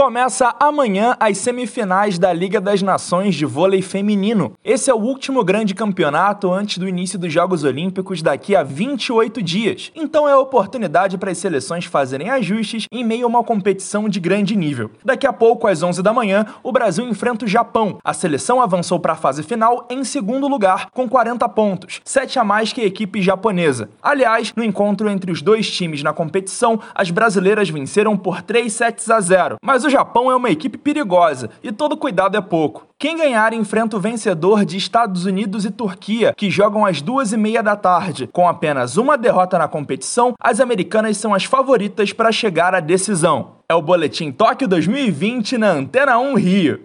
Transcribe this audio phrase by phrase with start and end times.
[0.00, 4.54] Começa amanhã as semifinais da Liga das Nações de Vôlei Feminino.
[4.64, 9.42] Esse é o último grande campeonato antes do início dos Jogos Olímpicos daqui a 28
[9.42, 9.92] dias.
[9.94, 14.18] Então é a oportunidade para as seleções fazerem ajustes em meio a uma competição de
[14.18, 14.90] grande nível.
[15.04, 17.98] Daqui a pouco, às 11 da manhã, o Brasil enfrenta o Japão.
[18.02, 22.44] A seleção avançou para a fase final em segundo lugar, com 40 pontos, 7 a
[22.44, 23.90] mais que a equipe japonesa.
[24.02, 29.10] Aliás, no encontro entre os dois times na competição, as brasileiras venceram por 3 sets
[29.10, 29.56] a 0.
[29.62, 32.86] Mas mas o Japão é uma equipe perigosa e todo cuidado é pouco.
[32.96, 37.36] Quem ganhar enfrenta o vencedor de Estados Unidos e Turquia, que jogam às duas e
[37.36, 38.28] meia da tarde.
[38.32, 43.58] Com apenas uma derrota na competição, as americanas são as favoritas para chegar à decisão.
[43.68, 46.78] É o Boletim Tóquio 2020 na Antena 1 Rio.